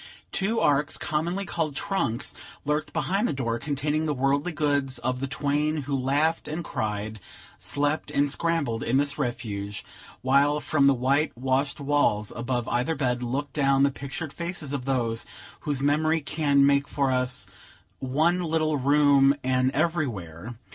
[0.31, 2.33] Two arks, commonly called trunks,
[2.65, 7.19] lurked behind the door, containing the worldly goods of the twain who laughed and cried,
[7.59, 9.85] slept and scrambled, in this refuge;
[10.23, 14.85] while from the white washed walls above either bed, looked down the pictured faces of
[14.85, 15.27] those
[15.59, 17.45] whose memory can make for us
[17.99, 20.55] "One little room an everywhere."